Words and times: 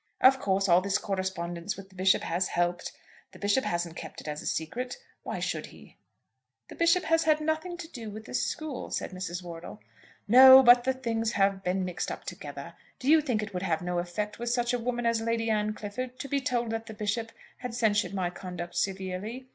Of 0.19 0.39
course 0.39 0.67
all 0.67 0.81
this 0.81 0.97
correspondence 0.97 1.77
with 1.77 1.89
the 1.89 1.95
Bishop 1.95 2.23
has 2.23 2.47
helped. 2.47 2.91
The 3.33 3.37
Bishop 3.37 3.65
hasn't 3.65 3.95
kept 3.95 4.19
it 4.19 4.27
as 4.27 4.41
a 4.41 4.47
secret. 4.47 4.97
Why 5.21 5.37
should 5.39 5.67
he?" 5.67 5.95
"The 6.69 6.75
Bishop 6.75 7.03
has 7.03 7.25
had 7.25 7.39
nothing 7.39 7.77
to 7.77 7.87
do 7.87 8.09
with 8.09 8.25
the 8.25 8.33
school," 8.33 8.89
said 8.89 9.11
Mrs. 9.11 9.43
Wortle. 9.43 9.79
"No; 10.27 10.63
but 10.63 10.85
the 10.85 10.93
things 10.93 11.33
have 11.33 11.61
been 11.63 11.85
mixed 11.85 12.09
up 12.11 12.23
together. 12.23 12.73
Do 12.97 13.11
you 13.11 13.21
think 13.21 13.43
it 13.43 13.53
would 13.53 13.61
have 13.61 13.83
no 13.83 13.99
effect 13.99 14.39
with 14.39 14.49
such 14.49 14.73
a 14.73 14.79
woman 14.79 15.05
as 15.05 15.21
Lady 15.21 15.51
Anne 15.51 15.75
Clifford, 15.75 16.17
to 16.17 16.27
be 16.27 16.41
told 16.41 16.71
that 16.71 16.87
the 16.87 16.95
Bishop 16.95 17.31
had 17.57 17.75
censured 17.75 18.15
my 18.15 18.31
conduct 18.31 18.75
severely? 18.75 19.45